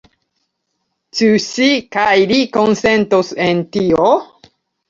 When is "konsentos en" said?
2.57-3.63